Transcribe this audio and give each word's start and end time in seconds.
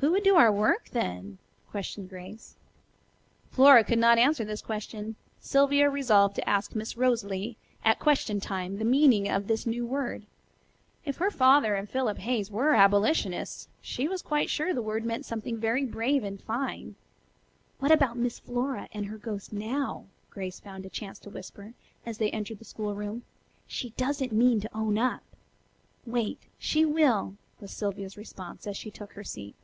"Who 0.00 0.12
would 0.12 0.22
do 0.22 0.36
our 0.36 0.52
work 0.52 0.90
then?" 0.90 1.38
questioned 1.72 2.08
Grace. 2.08 2.54
Flora 3.50 3.82
could 3.82 3.98
not 3.98 4.16
answer 4.16 4.44
this 4.44 4.62
question. 4.62 5.16
Sylvia 5.40 5.90
resolved 5.90 6.36
to 6.36 6.48
ask 6.48 6.76
Miss 6.76 6.96
Rosalie 6.96 7.56
at 7.84 7.98
question 7.98 8.38
time 8.38 8.78
the 8.78 8.84
meaning 8.84 9.28
of 9.28 9.48
this 9.48 9.66
new 9.66 9.84
word. 9.84 10.24
If 11.04 11.16
her 11.16 11.32
father 11.32 11.74
and 11.74 11.90
Philip 11.90 12.18
Hayes 12.18 12.48
were 12.48 12.74
"abolitionists," 12.76 13.66
she 13.80 14.06
was 14.06 14.22
quite 14.22 14.48
sure 14.48 14.72
the 14.72 14.80
word 14.82 15.04
meant 15.04 15.26
something 15.26 15.58
very 15.58 15.84
brave 15.84 16.22
and 16.22 16.40
fine. 16.40 16.94
"What 17.80 17.90
about 17.90 18.16
Miss 18.16 18.38
Flora 18.38 18.88
and 18.92 19.06
her 19.06 19.18
ghost 19.18 19.52
now?" 19.52 20.04
Grace 20.30 20.60
found 20.60 20.86
a 20.86 20.90
chance 20.90 21.18
to 21.20 21.30
whisper, 21.30 21.74
as 22.06 22.18
they 22.18 22.30
entered 22.30 22.60
the 22.60 22.64
schoolroom. 22.64 23.24
"She 23.66 23.90
doesn't 23.90 24.30
mean 24.30 24.60
to 24.60 24.70
own 24.76 24.96
up." 24.96 25.24
"Wait, 26.06 26.38
she 26.56 26.84
will," 26.84 27.34
was 27.58 27.72
Sylvia's 27.72 28.16
response 28.16 28.64
as 28.64 28.76
she 28.76 28.92
took 28.92 29.14
her 29.14 29.24
seat. 29.24 29.56